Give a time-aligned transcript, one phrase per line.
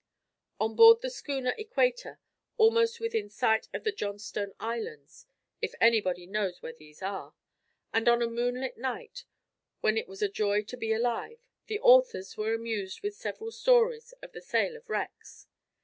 [0.59, 2.19] On board the schooner Equator,
[2.57, 5.27] almost within sight of the Johnstone Islands
[5.61, 7.35] (if anybody knows where these are)
[7.93, 9.25] and on a moonlit night
[9.81, 11.37] when it was a joy to be alive,
[11.67, 15.45] the authors were amused with several stories of the sale of wrecks.